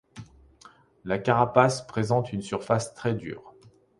La 1.05 1.19
carapace 1.19 1.85
présente 1.85 2.33
une 2.33 2.41
surface 2.41 2.95
très 2.95 3.13
dure. 3.13 3.53